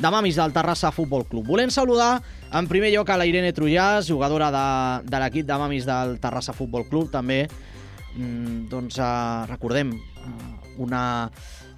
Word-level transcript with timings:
de 0.00 0.10
Mamis 0.10 0.36
del 0.36 0.52
Terrassa 0.52 0.90
Futbol 0.96 1.26
Club. 1.28 1.44
Volem 1.44 1.68
saludar 1.68 2.22
en 2.56 2.68
primer 2.68 2.88
lloc 2.94 3.10
a 3.12 3.18
la 3.20 3.26
Irene 3.28 3.52
Trullàs, 3.52 4.08
jugadora 4.08 4.48
de, 4.54 4.64
de 5.04 5.20
l'equip 5.20 5.44
de 5.46 5.58
Mamis 5.60 5.84
del 5.84 6.16
Terrassa 6.22 6.54
Futbol 6.56 6.86
Club, 6.88 7.10
també, 7.12 7.42
mm, 8.14 8.70
doncs, 8.72 8.96
eh, 8.96 9.44
recordem, 9.50 9.92
eh, 9.92 10.72
una 10.80 11.30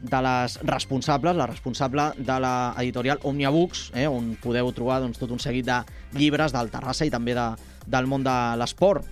de 0.02 0.22
les 0.22 0.56
responsables, 0.62 1.34
la 1.34 1.48
responsable 1.50 2.12
de 2.16 2.38
l'editorial 2.46 3.18
Omnia 3.26 3.50
Books, 3.50 3.90
eh, 3.94 4.06
on 4.06 4.36
podeu 4.38 4.70
trobar 4.72 5.00
doncs, 5.02 5.18
tot 5.18 5.34
un 5.34 5.42
seguit 5.42 5.66
de 5.66 5.82
llibres 6.14 6.54
del 6.54 6.70
Terrassa 6.70 7.04
i 7.04 7.10
també 7.10 7.34
de, 7.34 7.48
del 7.86 8.06
món 8.06 8.22
de 8.22 8.38
l'esport. 8.56 9.02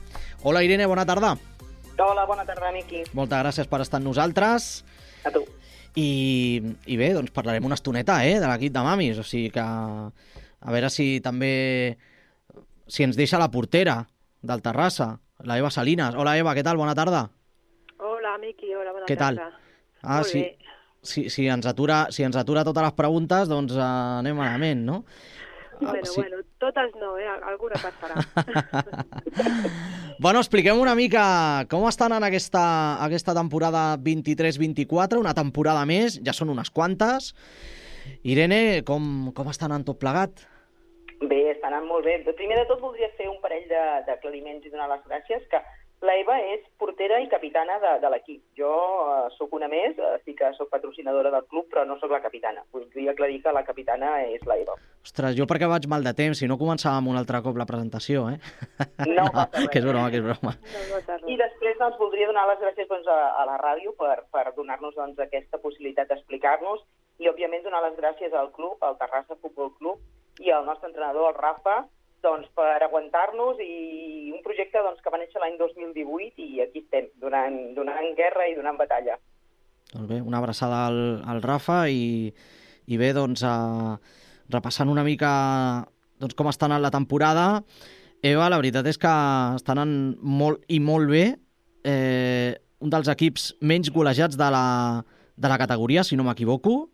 Hola 0.42 0.62
Irene, 0.62 0.86
bona 0.86 1.06
tarda. 1.06 1.34
Hola, 1.98 2.24
bona 2.26 2.46
tarda, 2.46 2.70
Miqui. 2.72 3.02
Moltes 3.12 3.42
gràcies 3.42 3.66
per 3.66 3.82
estar 3.82 3.98
amb 3.98 4.06
nosaltres. 4.06 4.84
A 5.26 5.34
tu. 5.34 5.42
I, 5.98 6.60
i 6.86 6.96
bé, 7.00 7.10
doncs 7.16 7.32
parlarem 7.34 7.64
una 7.66 7.74
estoneta 7.78 8.20
eh, 8.26 8.36
de 8.38 8.46
l'equip 8.46 8.72
de 8.74 8.84
mamis, 8.86 9.18
o 9.18 9.24
sigui 9.26 9.50
que 9.54 9.64
a 9.64 10.70
veure 10.74 10.90
si 10.92 11.18
també 11.24 11.96
si 12.90 13.06
ens 13.06 13.16
deixa 13.18 13.38
la 13.40 13.50
portera 13.50 14.04
del 14.42 14.62
Terrassa, 14.62 15.12
la 15.46 15.58
Eva 15.58 15.70
Salinas. 15.70 16.14
Hola 16.18 16.36
Eva, 16.38 16.54
què 16.54 16.62
tal? 16.66 16.78
Bona 16.80 16.94
tarda. 16.98 17.24
Hola, 18.00 18.36
Miqui, 18.42 18.72
hola, 18.74 18.92
bona 18.92 19.06
Què 19.08 19.16
tal? 19.18 19.38
tarda. 19.40 19.60
Ah, 20.02 20.20
Molt 20.20 20.30
sí. 20.30 20.40
bé. 20.42 20.56
Si, 21.02 21.22
si, 21.32 21.46
ens 21.48 21.64
atura, 21.64 22.06
si 22.12 22.24
ens 22.26 22.36
atura 22.36 22.64
totes 22.64 22.84
les 22.84 22.92
preguntes, 22.96 23.48
doncs 23.48 23.72
eh, 23.76 23.84
anem 23.84 24.36
malament, 24.36 24.82
no? 24.84 24.98
Ah, 25.80 25.92
Bueno, 25.92 26.04
sí. 26.06 26.20
bueno, 26.20 26.36
totes 26.58 26.94
no, 27.00 27.16
eh? 27.18 27.26
Alguna 27.26 27.76
passarà. 27.80 28.20
Bueno, 30.20 30.40
expliquem 30.42 30.76
una 30.76 30.92
mica 30.94 31.64
com 31.70 31.86
estan 31.88 32.12
en 32.12 32.24
aquesta, 32.26 32.60
aquesta 33.02 33.32
temporada 33.32 33.96
23-24, 33.96 35.16
una 35.16 35.32
temporada 35.32 35.86
més, 35.88 36.18
ja 36.20 36.34
són 36.36 36.50
unes 36.52 36.68
quantes. 36.68 37.30
Irene, 38.28 38.82
com, 38.84 39.30
com 39.32 39.48
estan 39.48 39.72
en 39.72 39.86
tot 39.88 39.96
plegat? 40.02 40.42
Bé, 41.24 41.38
està 41.54 41.70
anant 41.70 41.86
molt 41.88 42.04
bé. 42.04 42.18
Primer 42.36 42.58
de 42.60 42.66
tot 42.68 42.82
voldria 42.84 43.08
fer 43.16 43.30
un 43.32 43.40
parell 43.40 43.64
de- 43.68 44.02
d'aclariments 44.10 44.66
i 44.68 44.72
donar 44.72 44.90
les 44.92 45.00
gràcies, 45.08 45.46
que 45.48 45.62
la 46.00 46.14
Eva 46.16 46.38
és 46.48 46.62
portera 46.80 47.18
i 47.20 47.28
capitana 47.28 47.76
de, 47.82 47.90
de 48.00 48.10
l'equip. 48.12 48.40
Jo 48.56 48.70
eh, 48.72 49.26
sóc 49.36 49.52
una 49.56 49.68
més, 49.68 49.98
eh, 50.00 50.14
sí 50.24 50.32
que 50.36 50.48
sóc 50.56 50.70
patrocinadora 50.72 51.32
del 51.34 51.44
club, 51.50 51.66
però 51.68 51.84
no 51.84 51.98
sóc 52.00 52.14
la 52.14 52.22
capitana. 52.24 52.64
Voldria 52.72 53.12
aclarir 53.12 53.42
que 53.44 53.52
la 53.52 53.64
capitana 53.66 54.14
és 54.24 54.46
la 54.48 54.56
Eva. 54.62 54.78
Ostres, 55.04 55.36
jo 55.36 55.44
perquè 55.50 55.68
vaig 55.68 55.88
mal 55.92 56.04
de 56.04 56.14
temps, 56.16 56.40
si 56.40 56.48
no 56.48 56.56
començàvem 56.60 57.10
un 57.12 57.20
altre 57.20 57.42
cop 57.44 57.60
la 57.60 57.68
presentació, 57.68 58.26
eh? 58.32 58.38
No 59.12 59.26
res. 59.34 59.68
que 59.68 59.82
és 59.82 59.86
broma, 59.86 60.08
que 60.08 60.22
és 60.22 60.24
broma. 60.24 60.56
no, 60.56 61.02
no 61.20 61.34
I 61.34 61.36
després 61.40 61.76
doncs, 61.82 62.00
voldria 62.00 62.32
donar 62.32 62.46
les 62.48 62.64
gràcies 62.64 62.88
doncs, 62.88 63.08
a, 63.08 63.20
a 63.36 63.46
la 63.52 63.60
ràdio 63.60 63.92
per, 64.00 64.22
per 64.32 64.48
donar-nos 64.56 64.96
doncs, 64.96 65.20
aquesta 65.20 65.60
possibilitat 65.60 66.08
d'explicar-nos 66.08 66.80
i, 67.20 67.28
òbviament, 67.28 67.66
donar 67.66 67.84
les 67.84 68.00
gràcies 68.00 68.32
al 68.32 68.52
club, 68.56 68.80
al 68.80 68.96
Terrassa 68.96 69.36
Futbol 69.36 69.74
Club 69.76 70.00
i 70.40 70.48
al 70.48 70.64
nostre 70.64 70.88
entrenador, 70.88 71.34
el 71.34 71.36
Rafa, 71.36 71.82
doncs, 72.24 72.48
per 72.56 72.78
aguantar-nos 72.84 73.60
i 73.64 74.30
un 74.34 74.40
projecte 74.44 74.82
doncs, 74.84 75.02
que 75.02 75.12
va 75.12 75.20
néixer 75.20 75.42
l'any 75.42 75.58
2018 75.60 76.46
i 76.46 76.64
aquí 76.64 76.84
estem, 76.84 77.10
donant, 77.22 77.60
donant 77.76 78.10
guerra 78.18 78.48
i 78.48 78.56
donant 78.58 78.78
batalla. 78.80 79.18
Doncs 79.92 80.08
bé, 80.08 80.20
una 80.22 80.38
abraçada 80.38 80.84
al, 80.88 81.00
al 81.26 81.42
Rafa 81.42 81.82
i, 81.90 82.30
i 82.86 83.00
bé, 83.00 83.12
doncs, 83.16 83.42
uh, 83.46 83.96
repassant 84.50 84.90
una 84.92 85.06
mica 85.06 85.32
doncs, 86.20 86.36
com 86.38 86.50
està 86.50 86.68
anant 86.68 86.84
la 86.84 86.92
temporada, 86.94 87.46
Eva, 88.20 88.50
la 88.52 88.58
veritat 88.60 88.84
és 88.90 88.98
que 89.00 89.10
està 89.56 89.72
anant 89.72 89.94
molt 90.20 90.66
i 90.68 90.76
molt 90.84 91.08
bé. 91.08 91.24
Eh, 91.88 92.52
un 92.84 92.92
dels 92.92 93.08
equips 93.08 93.46
menys 93.64 93.88
golejats 93.92 94.36
de 94.36 94.48
la, 94.52 94.64
de 95.40 95.48
la 95.48 95.56
categoria, 95.60 96.04
si 96.04 96.18
no 96.20 96.26
m'equivoco, 96.26 96.90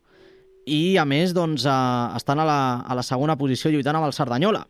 i 0.71 0.97
a 0.99 1.05
més 1.07 1.35
doncs, 1.35 1.67
uh, 1.67 2.15
estan 2.19 2.43
a 2.43 2.47
la, 2.47 2.61
a 2.87 2.95
la 2.99 3.05
segona 3.07 3.37
posició 3.39 3.71
lluitant 3.75 3.99
amb 3.99 4.07
el 4.07 4.15
Cerdanyola. 4.15 4.65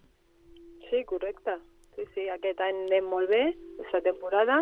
Sí, 0.91 1.05
correcte. 1.05 1.57
Sí, 1.97 2.05
sí, 2.15 2.29
aquest 2.29 2.61
any 2.61 2.85
anem 2.87 3.07
molt 3.09 3.31
bé, 3.33 3.43
aquesta 3.81 4.03
temporada, 4.05 4.61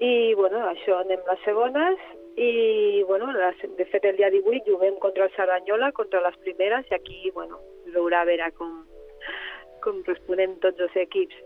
i, 0.00 0.32
bueno, 0.38 0.62
això, 0.70 1.00
anem 1.02 1.24
les 1.26 1.40
segones, 1.44 2.04
i, 2.40 3.02
bueno, 3.08 3.32
les, 3.36 3.58
de 3.76 3.86
fet, 3.90 4.06
el 4.08 4.16
dia 4.20 4.30
18 4.32 4.70
juguem 4.70 4.96
contra 5.02 5.26
el 5.26 5.34
Sardanyola, 5.34 5.90
contra 5.92 6.22
les 6.24 6.38
primeres, 6.44 6.86
i 6.88 6.96
aquí, 6.96 7.32
bueno, 7.34 7.58
veurà 7.96 8.22
a 8.22 8.28
veure 8.30 8.48
com, 8.56 8.78
com 9.84 10.00
responem 10.06 10.56
tots 10.64 10.80
els 10.86 10.96
equips. 11.04 11.36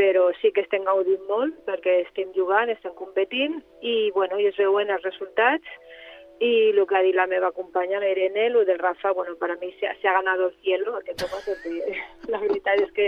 Però 0.00 0.30
sí 0.40 0.50
que 0.56 0.64
estem 0.64 0.88
gaudint 0.88 1.22
molt, 1.28 1.58
perquè 1.68 1.98
estem 2.06 2.32
jugant, 2.34 2.72
estem 2.72 2.96
competint, 2.98 3.60
i, 3.84 4.10
bueno, 4.16 4.40
i 4.40 4.48
es 4.48 4.58
veuen 4.58 4.90
els 4.90 5.04
resultats, 5.04 5.76
y 6.42 6.72
lo 6.74 6.86
que 6.90 6.96
ha 6.98 7.02
dit 7.06 7.14
la 7.14 7.28
meva 7.30 7.52
companya, 7.54 8.00
la 8.02 8.08
Irene, 8.10 8.48
lo 8.50 8.64
del 8.64 8.78
Rafa, 8.80 9.12
bueno, 9.12 9.36
para 9.38 9.54
mí 9.56 9.70
se, 9.78 9.86
ha- 9.86 9.94
se 10.00 10.08
ha 10.08 10.12
ganado 10.14 10.48
el 10.48 10.54
cielo, 10.62 10.96
aquest 10.98 11.22
home, 11.22 11.42
perquè 11.46 12.30
la 12.32 12.40
veritat 12.42 12.80
és 12.82 12.90
que 12.96 13.06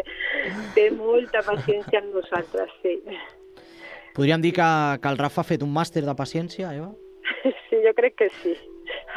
té 0.77 0.85
molta 0.95 1.43
paciència 1.43 1.99
amb 1.99 2.15
nosaltres, 2.15 2.71
sí. 2.83 2.95
Podríem 4.15 4.41
dir 4.45 4.53
que, 4.55 4.69
que 5.03 5.09
el 5.11 5.19
Rafa 5.19 5.43
ha 5.43 5.49
fet 5.49 5.65
un 5.67 5.73
màster 5.75 6.05
de 6.07 6.15
paciència, 6.15 6.71
Eva? 6.79 6.93
Sí, 7.69 7.81
jo 7.83 7.91
crec 7.99 8.15
que 8.21 8.29
sí. 8.41 8.53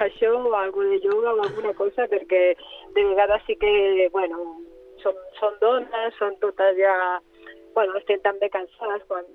Això 0.02 0.32
o 0.34 0.54
algo 0.58 0.82
de 0.88 0.98
yoga 1.04 1.36
o 1.36 1.44
alguna 1.44 1.74
cosa, 1.78 2.08
perquè 2.10 2.42
de 2.96 3.04
vegades 3.12 3.44
sí 3.46 3.56
que, 3.62 4.08
bueno, 4.14 4.40
són, 5.04 5.14
són 5.40 5.60
dones, 5.62 6.16
són 6.18 6.36
totes 6.42 6.74
ja... 6.80 6.96
Bueno, 7.78 7.94
estem 8.00 8.18
també 8.26 8.50
cansades 8.50 9.04
quan, 9.06 9.28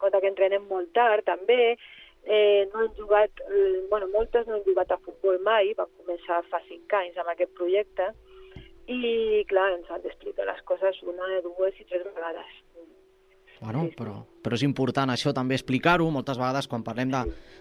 quan 0.00 0.14
que 0.16 0.30
entrenem 0.30 0.64
molt 0.70 0.88
tard, 0.96 1.26
també. 1.28 1.74
Eh, 2.24 2.68
no 2.72 2.80
han 2.80 2.92
jugat, 2.94 3.40
eh, 3.50 3.82
bueno, 3.90 4.06
moltes 4.08 4.46
no 4.46 4.54
han 4.54 4.66
jugat 4.66 4.92
a 4.92 5.00
futbol 5.06 5.40
mai, 5.42 5.72
van 5.78 5.90
començar 5.98 6.42
fa 6.50 6.62
cinc 6.68 6.94
anys 6.94 7.18
amb 7.18 7.32
aquest 7.32 7.54
projecte, 7.58 8.12
i 8.86 9.44
clar, 9.50 9.72
ens 9.74 9.90
han 9.90 10.02
d'explicar 10.02 10.46
les 10.46 10.62
coses 10.70 11.02
una, 11.02 11.28
dues 11.42 11.80
i 11.80 11.88
tres 11.88 12.06
vegades. 12.06 12.61
Bueno, 13.62 13.84
Sí, 13.84 13.90
sí. 13.90 13.96
però, 14.00 14.14
però 14.42 14.56
és 14.58 14.64
important 14.66 15.10
això 15.12 15.30
també 15.32 15.54
explicar-ho. 15.54 16.08
Moltes 16.10 16.38
vegades 16.40 16.66
quan 16.66 16.82
parlem 16.82 17.12
de, 17.14 17.20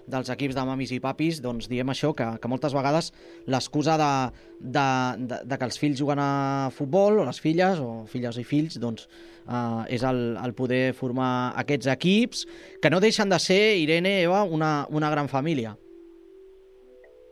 dels 0.10 0.32
equips 0.34 0.56
de 0.58 0.64
mamis 0.66 0.92
i 0.96 1.00
papis, 1.00 1.42
doncs 1.44 1.70
diem 1.70 1.92
això, 1.94 2.10
que, 2.18 2.26
que 2.42 2.50
moltes 2.50 2.74
vegades 2.74 3.12
l'excusa 3.46 4.00
de, 4.02 4.14
de, 4.60 4.88
de, 5.30 5.42
de 5.46 5.60
que 5.62 5.70
els 5.70 5.78
fills 5.78 6.02
juguen 6.02 6.18
a 6.20 6.72
futbol, 6.74 7.22
o 7.22 7.28
les 7.28 7.40
filles, 7.40 7.78
o 7.80 8.08
filles 8.10 8.42
i 8.42 8.44
fills, 8.48 8.80
doncs 8.82 9.06
eh, 9.46 9.94
és 9.94 10.02
el, 10.02 10.24
el 10.42 10.56
poder 10.58 10.96
formar 10.98 11.54
aquests 11.62 11.92
equips, 11.94 12.48
que 12.82 12.90
no 12.90 13.00
deixen 13.00 13.30
de 13.30 13.38
ser, 13.40 13.62
Irene, 13.84 14.24
Eva, 14.24 14.42
una, 14.44 14.88
una 14.90 15.14
gran 15.14 15.30
família. 15.30 15.78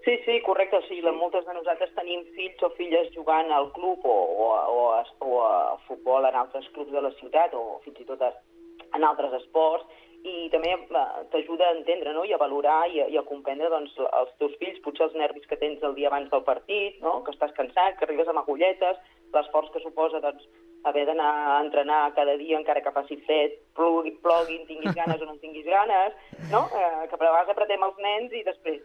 Sí, 0.06 0.13
sí, 0.25 0.38
correcte. 0.46 0.78
O 0.78 0.81
sigui, 0.88 1.02
moltes 1.12 1.44
de 1.46 1.53
nosaltres 1.53 1.91
tenim 1.97 2.22
fills 2.38 2.62
o 2.63 2.69
filles 2.78 3.09
jugant 3.13 3.50
al 3.52 3.68
club 3.75 4.06
o, 4.06 4.13
o, 4.46 4.47
o, 4.78 4.85
a, 4.96 5.02
o 5.25 5.41
a 5.44 5.58
futbol 5.90 6.25
en 6.25 6.38
altres 6.40 6.69
clubs 6.74 6.94
de 6.94 7.02
la 7.03 7.12
ciutat 7.19 7.53
o 7.53 7.81
fins 7.84 8.00
i 8.00 8.08
tot 8.08 8.22
a, 8.24 8.31
en 8.95 9.05
altres 9.07 9.35
esports 9.41 9.88
i 10.27 10.50
també 10.51 10.73
eh, 10.75 11.03
t'ajuda 11.31 11.69
a 11.69 11.75
entendre 11.77 12.13
no? 12.13 12.25
i 12.27 12.33
a 12.33 12.41
valorar 12.41 12.81
i 12.91 13.00
a, 13.03 13.07
i 13.07 13.17
a 13.17 13.25
comprendre 13.27 13.69
doncs, 13.72 13.95
els 14.00 14.33
teus 14.41 14.55
fills, 14.59 14.81
potser 14.83 15.07
els 15.07 15.16
nervis 15.16 15.47
que 15.47 15.59
tens 15.61 15.83
el 15.83 15.95
dia 15.95 16.09
abans 16.11 16.29
del 16.31 16.44
partit, 16.44 16.99
no? 17.03 17.22
que 17.23 17.31
estàs 17.35 17.55
cansat, 17.55 17.97
que 17.97 18.07
arribes 18.07 18.28
amb 18.28 18.44
agulletes, 18.44 18.99
l'esforç 19.33 19.72
que 19.72 19.83
suposa 19.83 20.19
doncs, 20.23 20.45
haver 20.89 21.05
d'anar 21.07 21.29
a 21.55 21.57
entrenar 21.63 22.13
cada 22.16 22.38
dia 22.39 22.59
encara 22.59 22.83
que 22.83 22.95
faci 22.95 23.19
fred, 23.28 23.57
plogui, 23.75 24.13
ploguin, 24.23 24.63
tinguis 24.67 24.95
ganes 24.95 25.22
o 25.22 25.28
no 25.28 25.35
tinguis 25.41 25.67
ganes, 25.67 26.16
no? 26.51 26.66
eh, 26.72 27.07
que 27.07 27.19
a 27.19 27.23
vegades 27.23 27.51
apretem 27.55 27.83
els 27.88 27.99
nens 28.03 28.35
i 28.35 28.45
després 28.47 28.79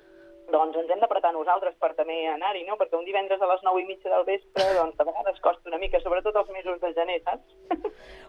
doncs 0.53 0.77
ens 0.77 0.91
hem 0.93 1.01
d'apretar 1.01 1.33
nosaltres 1.33 1.77
per 1.81 1.95
també 1.97 2.19
anar-hi, 2.29 2.67
no? 2.69 2.77
Perquè 2.77 2.99
un 2.99 3.07
divendres 3.07 3.41
a 3.41 3.49
les 3.49 3.63
9 3.65 3.81
i 3.81 3.87
mitja 3.89 4.11
del 4.13 4.27
vespre, 4.29 4.67
doncs 4.77 5.01
a 5.01 5.07
vegades 5.09 5.41
costa 5.41 5.71
una 5.71 5.81
mica, 5.81 6.01
sobretot 6.05 6.37
els 6.37 6.51
mesos 6.53 6.81
de 6.83 6.93
gener, 6.99 7.21
saps? 7.25 7.84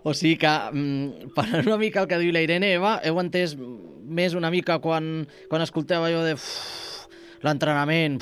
O 0.06 0.14
sigui 0.14 0.38
que, 0.38 0.54
mm, 0.72 1.34
per 1.34 1.66
una 1.66 1.80
mica 1.82 2.04
el 2.04 2.08
que 2.08 2.20
diu 2.22 2.32
la 2.34 2.44
Irene, 2.46 2.76
Eva, 2.78 3.00
heu 3.02 3.18
entès 3.18 3.56
més 3.58 4.36
una 4.38 4.52
mica 4.54 4.78
quan, 4.84 5.26
quan 5.50 5.66
escolteu 5.66 6.06
allò 6.06 6.22
de 6.22 6.36
"Uf, 6.38 7.08
l'entrenament, 7.42 8.22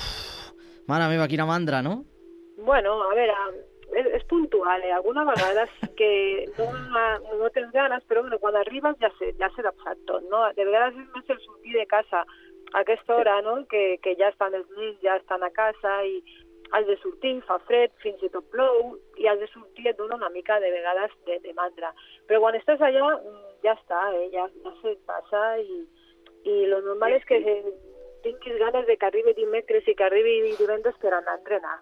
mare 0.88 1.10
meva, 1.12 1.28
quina 1.28 1.46
mandra, 1.46 1.82
no? 1.84 2.06
Bueno, 2.64 2.96
a 3.04 3.14
veure, 3.18 3.36
és, 4.00 4.08
és 4.16 4.24
puntual, 4.32 4.82
eh? 4.88 4.94
Alguna 4.96 5.26
vegada 5.28 5.68
sí 5.76 5.90
que 6.00 6.46
no, 6.58 6.70
no 7.42 7.50
tens 7.52 7.76
ganes, 7.76 8.04
però 8.08 8.24
bueno, 8.24 8.40
quan 8.40 8.56
arribes 8.56 8.96
ja 9.04 9.12
se, 9.20 9.34
ja 9.36 9.52
passat 9.52 10.00
tot, 10.08 10.24
no? 10.32 10.46
De 10.56 10.64
vegades 10.64 10.96
és 10.96 11.12
més 11.18 11.36
el 11.36 11.44
sortir 11.44 11.76
de 11.76 11.86
casa 11.86 12.24
a 12.74 12.80
aquesta 12.80 13.16
hora, 13.16 13.42
no?, 13.42 13.60
que, 13.68 14.00
que 14.02 14.16
ja 14.16 14.32
estan 14.32 14.56
els 14.56 14.70
nens, 14.80 14.98
ja 15.04 15.18
estan 15.20 15.44
a 15.44 15.52
casa 15.52 16.00
i 16.08 16.24
has 16.72 16.86
de 16.88 16.98
sortir, 17.02 17.36
fa 17.48 17.60
fred, 17.68 17.92
fins 18.04 18.22
i 18.24 18.30
tot 18.34 18.46
plou, 18.54 18.96
i 19.22 19.28
has 19.30 19.40
de 19.40 19.48
sortir 19.52 19.88
et 19.90 19.98
dona 19.98 20.18
una 20.20 20.32
mica 20.34 20.60
de 20.64 20.72
vegades 20.74 21.14
de, 21.28 21.40
de 21.44 21.54
mandra. 21.58 21.94
Però 22.30 22.42
quan 22.44 22.58
estàs 22.58 22.82
allà, 22.82 23.14
mm, 23.20 23.42
ja 23.66 23.76
està, 23.78 24.04
eh? 24.18 24.30
ja, 24.34 24.48
ja 24.64 24.76
se 24.82 24.96
passa 25.10 25.44
i, 25.62 25.84
i 26.50 26.60
lo 26.72 26.82
normal 26.86 27.18
és 27.18 27.26
que 27.30 27.40
tinguis 28.24 28.60
ganes 28.60 28.88
de 28.88 28.98
que 28.98 29.10
arribi 29.10 29.36
dimecres 29.38 29.88
i 29.88 29.96
que 29.96 30.06
arribi 30.08 30.56
divendres 30.60 30.96
per 31.02 31.12
anar 31.12 31.36
a 31.36 31.42
entrenar. 31.42 31.80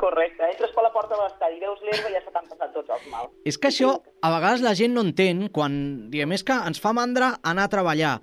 Correcte, 0.00 0.46
entres 0.46 0.72
per 0.72 0.84
la 0.84 0.92
porta 0.92 1.16
de 1.16 1.22
l'estadi, 1.22 1.58
veus 1.60 1.80
l'herba 1.84 2.10
i 2.10 2.14
ja 2.16 2.22
se 2.24 2.32
t'han 2.32 2.48
passat 2.48 2.72
tots 2.76 2.92
els 2.96 3.08
mals. 3.12 3.32
És 3.48 3.58
que 3.60 3.68
això 3.68 3.92
a 4.00 4.30
vegades 4.32 4.64
la 4.64 4.74
gent 4.76 4.94
no 4.96 5.04
entén 5.04 5.48
quan 5.52 5.74
diem 6.12 6.32
és 6.36 6.44
que 6.46 6.56
ens 6.56 6.80
fa 6.80 6.94
mandra 6.96 7.34
anar 7.44 7.68
a 7.68 7.72
treballar. 7.72 8.14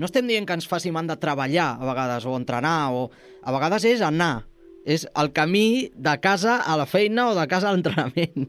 No 0.00 0.08
estem 0.08 0.28
dient 0.28 0.48
que 0.48 0.56
ens 0.56 0.68
faci 0.68 0.92
mandra 0.92 1.20
treballar 1.20 1.76
a 1.76 1.88
vegades 1.88 2.26
o 2.28 2.36
entrenar 2.36 2.92
o 2.96 3.06
a 3.42 3.54
vegades 3.54 3.86
és 3.88 4.04
anar. 4.04 4.51
És 4.86 5.06
el 5.14 5.32
camí 5.32 5.90
de 5.94 6.14
casa 6.20 6.56
a 6.62 6.76
la 6.76 6.86
feina 6.86 7.28
o 7.30 7.34
de 7.38 7.46
casa 7.48 7.68
a 7.70 7.72
l'entrenament. 7.76 8.48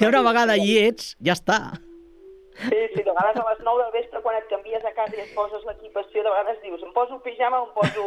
I 0.00 0.06
una 0.08 0.22
vegada 0.22 0.56
hi 0.56 0.78
ets, 0.86 1.12
ja 1.24 1.34
està. 1.36 1.58
Sí, 2.58 2.74
sí, 2.90 3.02
de 3.06 3.12
vegades 3.14 3.36
a 3.38 3.44
les 3.52 3.60
9 3.62 3.84
del 3.84 3.92
vespre, 3.94 4.18
quan 4.24 4.34
et 4.40 4.48
canvies 4.50 4.82
a 4.82 4.90
casa 4.96 5.14
i 5.14 5.20
et 5.22 5.30
poses 5.36 5.62
l'equipació, 5.68 6.24
de 6.26 6.32
vegades 6.32 6.58
dius, 6.64 6.82
em 6.82 6.90
poso 6.96 7.14
el 7.14 7.22
pijama 7.22 7.60
o 7.62 7.68
em 7.68 7.74
poso 7.76 8.06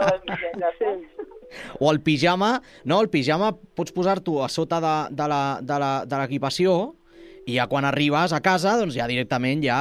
a 0.00 0.08
les 0.10 0.24
mitgetes. 0.26 0.80
Sí. 0.80 1.28
O 1.78 1.92
el 1.92 2.00
pijama, 2.02 2.50
no, 2.84 2.98
el 3.04 3.08
pijama 3.12 3.52
pots 3.78 3.94
posar-t'ho 3.94 4.40
a 4.42 4.48
sota 4.50 4.80
de, 4.82 4.94
de 5.14 5.28
la- 5.30 5.60
de 5.62 5.78
la- 5.78 6.02
de 6.10 6.18
l'equipació 6.18 6.96
i 7.46 7.54
ja 7.60 7.68
quan 7.70 7.84
arribes 7.86 8.32
a 8.34 8.40
casa, 8.42 8.74
doncs 8.80 8.96
ja 8.98 9.06
directament 9.06 9.62
ja 9.62 9.78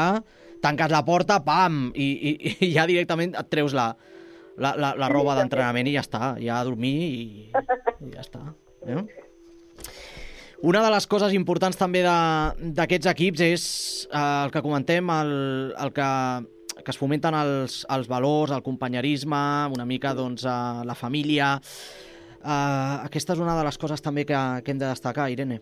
tanques 0.62 0.92
la 0.94 1.02
porta, 1.06 1.40
pam, 1.44 1.88
i, 1.96 2.06
i, 2.30 2.56
i 2.68 2.72
ja 2.76 2.86
directament 2.86 3.34
et 3.40 3.50
treus 3.50 3.74
la, 3.74 3.96
la, 4.58 4.74
la, 4.78 4.94
la 5.00 5.10
roba 5.12 5.36
d'entrenament 5.38 5.90
i 5.90 5.96
ja 5.98 6.04
està, 6.06 6.34
ja 6.42 6.60
a 6.60 6.66
dormir 6.68 6.94
i, 6.94 7.26
i 7.50 8.14
ja 8.14 8.24
està. 8.24 8.44
Eh? 8.86 9.02
Una 10.64 10.80
de 10.86 10.94
les 10.94 11.08
coses 11.12 11.34
importants 11.36 11.76
també 11.80 12.06
d'aquests 12.06 13.10
equips 13.12 13.44
és 13.44 13.66
eh, 14.08 14.22
el 14.46 14.54
que 14.54 14.62
comentem, 14.64 15.10
el, 15.12 15.34
el 15.76 15.92
que, 15.96 16.08
que 16.80 16.94
es 16.94 17.00
fomenten 17.00 17.36
els, 17.36 17.82
els 17.92 18.08
valors, 18.08 18.54
el 18.56 18.64
companyerisme, 18.64 19.44
una 19.76 19.88
mica 19.90 20.14
doncs, 20.16 20.46
eh, 20.48 20.88
la 20.88 20.96
família. 20.96 21.58
Eh, 22.40 22.96
aquesta 23.10 23.36
és 23.36 23.44
una 23.44 23.58
de 23.60 23.68
les 23.68 23.80
coses 23.82 24.04
també 24.06 24.24
que, 24.30 24.40
que 24.64 24.72
hem 24.72 24.80
de 24.80 24.88
destacar, 24.88 25.28
Irene. 25.34 25.60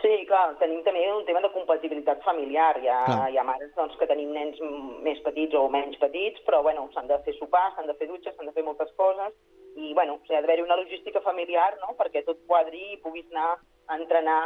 Sí, 0.00 0.10
clar, 0.24 0.54
tenim 0.56 0.80
també 0.84 1.02
un 1.12 1.26
tema 1.28 1.42
de 1.44 1.50
compatibilitat 1.52 2.22
familiar. 2.24 2.72
Hi 2.80 2.88
ha, 2.88 3.00
Clar. 3.04 3.24
hi 3.30 3.38
ha 3.38 3.44
mares 3.44 3.72
doncs, 3.76 3.98
que 4.00 4.08
tenim 4.08 4.32
nens 4.32 4.56
més 5.04 5.20
petits 5.26 5.56
o 5.58 5.66
menys 5.68 5.98
petits, 6.00 6.40
però 6.46 6.62
bueno, 6.64 6.86
s'han 6.94 7.10
de 7.10 7.18
fer 7.26 7.34
sopar, 7.36 7.66
s'han 7.74 7.90
de 7.90 7.96
fer 7.98 8.08
dutxes, 8.08 8.32
s'han 8.36 8.48
de 8.48 8.54
fer 8.56 8.64
moltes 8.64 8.92
coses, 8.96 9.36
i 9.76 9.92
bueno, 9.94 10.16
o 10.16 10.22
sigui, 10.24 10.38
ha 10.38 10.40
d'haver-hi 10.40 10.64
una 10.64 10.78
logística 10.80 11.20
familiar 11.20 11.76
no? 11.82 11.92
perquè 11.98 12.24
tot 12.26 12.40
quadri 12.48 12.80
i 12.94 12.98
puguis 13.04 13.28
anar 13.30 13.52
a 13.54 13.98
entrenar 13.98 14.40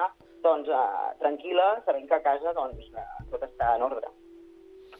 doncs, 0.45 0.69
eh, 0.69 1.15
tranquil·la, 1.23 1.69
sabent 1.87 2.09
que 2.11 2.19
a 2.19 2.25
casa 2.25 2.53
doncs, 2.57 2.91
eh, 2.91 3.07
tot 3.31 3.47
està 3.47 3.75
en 3.79 3.87
ordre. 3.87 4.11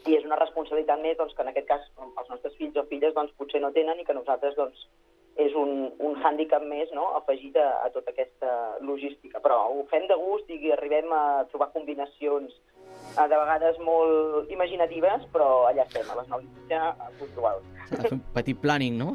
I 0.05 0.17
és 0.17 0.25
una 0.25 0.39
responsabilitat 0.39 1.01
més 1.01 1.17
doncs, 1.17 1.35
que 1.35 1.45
en 1.45 1.51
aquest 1.51 1.67
cas 1.69 1.85
els 2.05 2.31
nostres 2.31 2.55
fills 2.57 2.77
o 2.77 2.85
filles 2.89 3.13
doncs, 3.13 3.35
potser 3.37 3.61
no 3.61 3.73
tenen 3.75 3.99
i 3.99 4.07
que 4.07 4.17
nosaltres 4.17 4.57
doncs, 4.57 4.87
és 5.35 5.55
un, 5.59 5.89
un 5.99 6.15
hàndicap 6.23 6.63
més 6.63 6.91
no? 6.95 7.09
afegit 7.19 7.57
a, 7.59 7.67
a 7.83 7.89
tota 7.91 8.13
aquesta 8.13 8.51
logística. 8.87 9.41
Però 9.43 9.65
ho 9.73 9.83
fem 9.91 10.07
de 10.07 10.15
gust 10.19 10.51
i 10.51 10.71
arribem 10.71 11.11
a 11.11 11.43
trobar 11.51 11.73
combinacions 11.73 12.53
eh, 12.55 13.25
de 13.25 13.35
vegades 13.35 13.79
molt 13.83 14.51
imaginatives, 14.53 15.27
però 15.33 15.65
allà 15.67 15.83
estem, 15.83 16.07
a 16.07 16.19
les 16.21 16.31
9 16.31 16.47
i 16.47 16.51
mitja, 16.53 16.93
puntuals. 17.19 17.67
S'ha 17.89 17.99
de 17.99 18.07
fer 18.07 18.15
un 18.17 18.23
petit 18.37 18.61
planning, 18.63 19.01
no? 19.01 19.11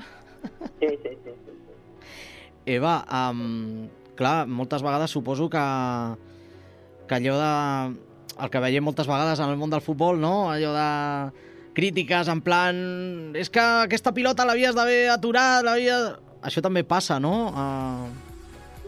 Sí, 0.81 0.93
sí, 1.01 1.17
sí. 1.25 1.33
sí, 1.33 1.57
sí. 1.57 2.11
Eva, 2.77 3.01
um, 3.09 3.89
clar, 4.17 4.45
moltes 4.47 4.85
vegades 4.85 5.17
suposo 5.17 5.49
que, 5.53 5.67
que 7.09 7.21
allò 7.21 7.41
de... 7.41 7.53
El 8.41 8.49
que 8.49 8.61
veiem 8.63 8.85
moltes 8.87 9.05
vegades 9.05 9.41
en 9.43 9.51
el 9.53 9.59
món 9.61 9.73
del 9.73 9.83
futbol, 9.85 10.17
no? 10.17 10.49
Allò 10.49 10.71
de 10.73 10.85
crítiques 11.81 12.29
en 12.29 12.45
plan... 12.45 12.81
És 13.41 13.49
que 13.53 13.63
aquesta 13.89 14.13
pilota 14.17 14.45
l'havies 14.49 14.77
d'haver 14.77 15.07
aturat, 15.13 15.65
l'havia... 15.65 16.01
Això 16.45 16.63
també 16.65 16.85
passa, 16.85 17.19
no? 17.21 17.35
Uh, 17.53 18.31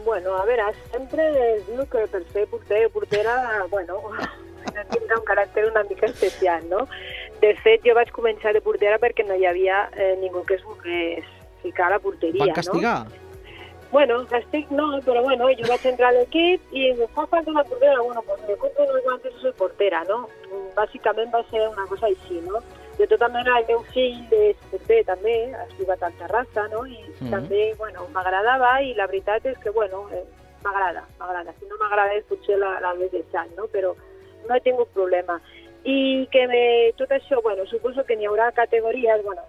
Bueno, 0.03 0.35
a 0.35 0.45
veure, 0.45 0.65
sempre 0.91 1.23
es 1.55 1.61
diu 1.67 1.85
que 1.87 2.05
per 2.11 2.23
ser 2.33 2.43
porter 2.51 2.85
o 2.87 2.91
portera, 2.91 3.35
bueno, 3.71 4.01
tindrà 4.91 5.19
un 5.19 5.25
caràcter 5.27 5.63
una 5.69 5.83
mica 5.87 6.09
especial, 6.09 6.65
no? 6.69 6.83
De 7.39 7.53
fet, 7.63 7.83
jo 7.87 7.95
vaig 7.95 8.11
començar 8.15 8.53
de 8.55 8.61
portera 8.63 8.99
perquè 8.99 9.23
no 9.27 9.37
hi 9.39 9.47
havia 9.47 9.85
eh, 9.95 10.13
ningú 10.19 10.43
que 10.47 10.57
es 10.59 10.63
volgués 10.67 11.27
ficar 11.63 11.87
a 11.87 11.95
la 11.95 12.01
porteria, 12.03 12.43
van 12.43 12.55
castigar? 12.57 12.97
no? 13.07 13.21
Bueno, 13.93 14.23
castig 14.25 14.71
no, 14.73 14.87
però 15.05 15.21
bueno, 15.21 15.47
jo 15.53 15.67
vaig 15.69 15.83
entrar 15.85 16.09
a 16.09 16.15
l'equip 16.15 16.71
i 16.73 16.87
em 16.89 17.01
fa 17.13 17.27
falta 17.29 17.51
una 17.51 17.63
portera, 17.63 17.99
bueno, 18.01 18.23
pues 18.25 18.41
me 18.47 18.55
compro 18.57 18.87
unos 18.89 19.03
guantes 19.03 19.33
y 19.37 19.41
soy 19.41 19.51
portera, 19.53 20.03
no? 20.09 20.23
Bàsicament 20.75 21.29
va 21.31 21.43
ser 21.51 21.67
una 21.69 21.85
cosa 21.91 22.09
així, 22.09 22.41
no? 22.41 22.63
De 22.97 23.07
tota 23.07 23.27
manera, 23.27 23.57
el 23.59 23.65
meu 23.67 23.81
fill 23.93 24.19
és 24.37 24.57
porter 24.69 24.99
també, 25.07 25.33
ha 25.57 25.65
jugat 25.77 26.03
al 26.03 26.13
Terrassa, 26.19 26.67
no? 26.69 26.85
I 26.85 26.99
Mhm. 27.21 27.31
també, 27.31 27.73
bueno, 27.77 28.07
m'agradava 28.13 28.81
i 28.83 28.93
la 28.93 29.07
veritat 29.07 29.45
és 29.45 29.57
que, 29.57 29.69
bueno, 29.71 30.07
eh, 30.13 30.23
m'agrada, 30.63 31.03
m'agrada. 31.19 31.53
Si 31.59 31.65
no 31.65 31.75
m'agradés 31.81 32.23
potser 32.25 32.57
la- 32.57 32.79
l'hagués 32.79 33.11
deixat, 33.11 33.49
no? 33.57 33.65
Però 33.67 33.95
no 34.47 34.55
he 34.55 34.61
tingut 34.61 34.89
problema. 34.93 35.41
I 35.83 36.27
que 36.31 36.47
me, 36.47 36.93
tot 36.95 37.09
això, 37.09 37.41
bueno, 37.41 37.65
suposo 37.65 38.05
que 38.05 38.15
n'hi 38.15 38.25
haurà 38.25 38.51
categories, 38.53 39.23
bueno, 39.23 39.41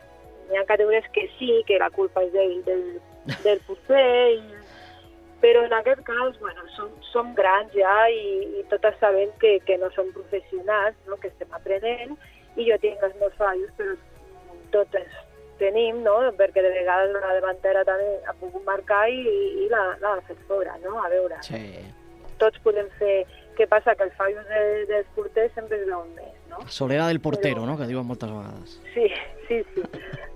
n'hi 0.50 0.56
ha 0.56 0.64
categories 0.64 1.04
que 1.12 1.28
sí, 1.38 1.62
que 1.66 1.78
la 1.78 1.90
culpa 1.90 2.22
és 2.24 2.32
del, 2.32 2.64
del, 2.64 3.00
del 3.44 3.60
porter, 3.60 4.32
i, 4.32 4.42
però 5.40 5.62
en 5.64 5.72
aquest 5.74 6.00
cas, 6.02 6.38
bueno, 6.40 6.62
som, 6.74 6.88
som 7.12 7.34
grans 7.34 7.70
ja 7.74 8.08
i, 8.10 8.58
i 8.60 8.64
totes 8.70 8.96
sabem 8.98 9.30
que, 9.38 9.60
que 9.60 9.76
no 9.78 9.90
som 9.90 10.10
professionals, 10.12 10.96
no? 11.06 11.16
que 11.18 11.28
estem 11.28 11.52
aprenent, 11.52 12.16
i 12.56 12.66
jo 12.70 12.76
tinc 12.82 13.02
els 13.02 13.14
meus 13.20 13.34
fallos, 13.40 13.70
però 13.78 13.94
totes 14.74 15.20
tenim, 15.58 16.02
no? 16.02 16.16
perquè 16.38 16.62
de 16.64 16.70
vegades 16.74 17.12
la 17.14 17.34
davantera 17.38 17.84
també 17.86 18.16
ha 18.26 18.34
pogut 18.40 18.64
marcar 18.66 19.04
i, 19.10 19.20
i 19.64 19.68
l'ha 19.70 20.16
fet 20.26 20.40
fora, 20.48 20.74
no? 20.82 20.96
A 21.02 21.08
veure, 21.12 21.38
Sí. 21.46 21.62
tots 22.38 22.58
podem 22.66 22.88
fer... 22.98 23.24
Què 23.54 23.68
passa? 23.70 23.92
Que 23.94 24.02
els 24.08 24.14
fallos 24.18 24.42
de, 24.50 24.60
dels 24.90 25.06
porters 25.14 25.52
sempre 25.54 25.78
es 25.78 25.84
veuen 25.86 26.08
més, 26.16 26.32
no? 26.50 26.58
Solera 26.66 27.06
del 27.06 27.20
portero, 27.22 27.62
no? 27.68 27.76
Que 27.78 27.86
diuen 27.86 28.02
moltes 28.08 28.32
vegades. 28.32 28.72
Sí, 28.96 29.04
sí, 29.46 29.60
sí. 29.76 29.84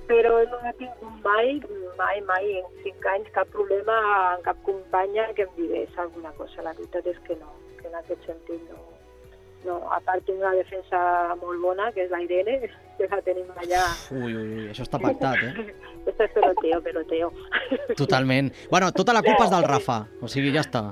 Però 0.06 0.36
no 0.46 0.60
he 0.62 0.72
tingut 0.78 1.24
mai, 1.24 1.56
mai, 1.98 2.20
mai, 2.28 2.46
en 2.60 2.68
cinc 2.84 3.08
anys, 3.10 3.32
cap 3.34 3.50
problema 3.50 3.96
amb 4.36 4.46
cap 4.46 4.60
companya 4.62 5.26
que 5.34 5.48
em 5.48 5.56
digués 5.56 5.98
alguna 5.98 6.30
cosa. 6.38 6.62
La 6.62 6.76
veritat 6.78 7.10
és 7.10 7.18
que 7.26 7.34
no, 7.42 7.50
que 7.80 7.90
en 7.90 7.98
aquest 7.98 8.22
sentit 8.30 8.62
no. 8.70 8.78
No. 9.64 9.78
A 9.92 10.00
part, 10.00 10.24
tinc 10.26 10.38
una 10.38 10.52
defensa 10.56 11.34
molt 11.40 11.60
bona, 11.62 11.90
que 11.92 12.04
és 12.04 12.10
la 12.10 12.20
Irene, 12.22 12.60
que 12.98 13.08
la 13.10 13.20
tenim 13.22 13.48
allà. 13.56 13.84
Ui, 14.12 14.34
ui, 14.34 14.46
ui, 14.58 14.68
això 14.70 14.82
està 14.86 14.98
pactat, 15.02 15.36
eh? 15.42 15.74
Esto 16.08 16.24
es 16.24 16.30
peloteo, 16.32 16.80
peloteo. 16.82 17.32
Totalment. 17.96 18.52
Bueno, 18.70 18.92
tota 18.92 19.12
la 19.12 19.22
culpa 19.22 19.44
és 19.44 19.50
del 19.52 19.64
Rafa, 19.68 19.98
o 20.22 20.28
sigui, 20.28 20.52
ja 20.54 20.62
està. 20.64 20.86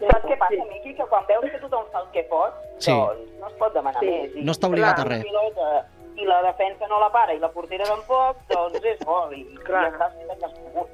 Saps 0.00 0.24
què 0.26 0.36
passa, 0.40 0.64
Miqui? 0.72 0.94
Que 0.96 1.06
quan 1.08 1.24
veus 1.28 1.44
que 1.52 1.58
tothom 1.60 1.84
fa 1.92 2.00
el 2.00 2.10
que 2.14 2.22
pot, 2.30 2.54
Sí. 2.80 2.90
doncs 2.92 3.32
no 3.40 3.48
es 3.48 3.56
pot 3.60 3.74
demanar 3.74 4.00
Sí. 4.00 4.06
més. 4.10 4.36
I, 4.36 4.44
No 4.44 4.52
està 4.52 4.68
obligat 4.68 4.96
clar, 4.96 5.06
a 5.06 5.10
res. 5.10 5.24
la 5.24 5.30
pilota 5.30 5.86
I 6.20 6.24
la 6.26 6.42
defensa 6.42 6.86
no 6.88 6.98
la 7.00 7.08
para 7.12 7.32
i 7.32 7.38
la 7.38 7.48
portera 7.48 7.84
tampoc, 7.84 8.36
doncs 8.50 8.84
és 8.84 8.98
gol. 9.06 9.32
I, 9.32 9.44
Clar. 9.64 9.86
i 9.86 9.90
ja 9.90 9.96
estàs 9.96 10.16
fent 10.18 10.30
el 10.30 10.38
que 10.38 10.44
has 10.44 10.52
pogut. 10.58 10.88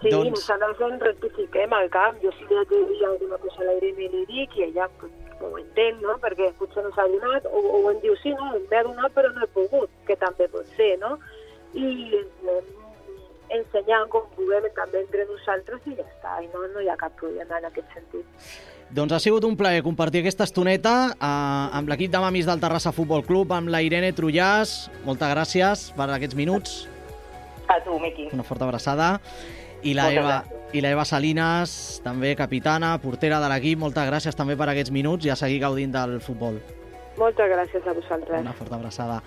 Sí, 0.00 0.10
Doncs- 0.10 0.24
doncs... 0.24 0.48
nosaltres 0.48 0.80
en 0.92 1.00
rectifiquem 1.00 1.72
al 1.72 1.88
camp. 1.90 2.16
Jo 2.22 2.32
si 2.32 2.44
li 2.48 2.56
haig 2.56 2.68
de 2.68 2.80
dir 2.88 3.04
alguna 3.06 3.38
cosa 3.38 3.62
a 3.62 3.64
l'Irene 3.68 4.08
li 4.14 4.24
dic 4.26 4.56
i 4.56 4.62
ella 4.64 4.88
pues, 4.98 5.12
ho 5.46 5.58
entén, 5.60 6.00
no? 6.02 6.16
Perquè 6.22 6.50
potser 6.58 6.82
no 6.84 6.90
s'ha 6.96 7.06
donat, 7.12 7.46
o, 7.46 7.62
o 7.78 7.84
em 7.92 8.00
diu, 8.02 8.16
sí, 8.22 8.34
no, 8.34 8.50
m'he 8.56 8.82
donat 8.86 9.14
però 9.14 9.30
no 9.34 9.44
he 9.44 9.50
pogut, 9.54 9.92
que 10.08 10.16
també 10.18 10.48
pot 10.52 10.66
ser, 10.76 10.96
no? 11.02 11.16
I 11.78 11.86
anem 12.18 12.74
ensenyant 13.58 14.08
com 14.12 14.26
puguem 14.36 14.66
també 14.76 15.00
entre 15.04 15.24
nosaltres 15.28 15.86
i 15.88 15.94
ja 15.96 16.04
està, 16.04 16.34
i 16.44 16.50
no, 16.52 16.66
no 16.72 16.82
hi 16.84 16.90
ha 16.90 16.98
cap 17.00 17.14
problema 17.20 17.60
en 17.60 17.68
aquest 17.70 17.94
sentit. 17.96 18.44
Doncs 18.88 19.12
ha 19.12 19.20
sigut 19.20 19.44
un 19.44 19.56
plaer 19.56 19.82
compartir 19.84 20.22
aquesta 20.22 20.46
estoneta 20.48 20.94
eh, 21.12 21.78
amb 21.78 21.90
l'equip 21.92 22.12
de 22.12 22.20
mamis 22.24 22.48
del 22.48 22.60
Terrassa 22.60 22.92
Futbol 22.96 23.24
Club, 23.26 23.52
amb 23.52 23.68
la 23.72 23.82
Irene 23.84 24.14
Trullàs. 24.16 24.88
Moltes 25.04 25.32
gràcies 25.34 25.88
per 25.96 26.08
aquests 26.14 26.38
minuts. 26.38 26.78
A 27.68 27.76
tu, 27.84 27.98
Miqui. 28.00 28.30
Una 28.32 28.46
forta 28.48 28.64
abraçada. 28.64 29.18
I 29.84 29.92
la, 29.92 30.08
Moltes 30.08 30.22
Eva, 30.22 30.38
gràcies. 30.38 30.57
I 30.72 30.82
la 30.84 30.90
Eva 30.92 31.04
Salinas, 31.08 32.00
també 32.04 32.34
capitana, 32.36 32.90
portera 33.00 33.38
de 33.40 33.48
l'equip. 33.48 33.80
Moltes 33.80 34.04
gràcies 34.10 34.36
també 34.36 34.56
per 34.58 34.68
aquests 34.68 34.92
minuts 34.92 35.24
i 35.24 35.32
a 35.32 35.36
seguir 35.40 35.62
gaudint 35.62 35.94
del 35.94 36.18
futbol. 36.20 36.60
Moltes 37.16 37.48
gràcies 37.50 37.88
a 37.88 37.94
vosaltres. 37.96 38.42
Una 38.44 38.52
forta 38.52 38.76
abraçada. 38.76 39.22